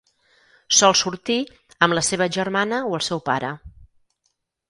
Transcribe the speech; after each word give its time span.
Sol 0.77 0.95
sortir 1.01 1.35
amb 1.87 1.97
la 1.99 2.03
seva 2.09 2.29
germana 2.39 2.79
o 2.93 2.97
el 3.01 3.05
seu 3.09 3.21
pare. 3.31 3.51